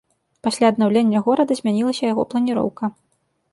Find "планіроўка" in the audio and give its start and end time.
2.35-2.93